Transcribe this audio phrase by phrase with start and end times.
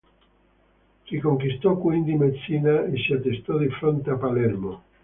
[1.05, 4.81] Riconquistò quindi Messina e si attestò di fronte a Palermo.